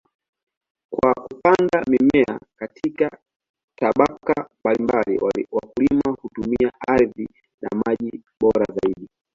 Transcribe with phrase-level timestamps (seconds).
[0.93, 3.17] Kwa kupanda mimea katika
[3.75, 5.17] tabaka mbalimbali,
[5.51, 7.29] wakulima hutumia ardhi
[7.61, 9.09] na maji bora zaidi.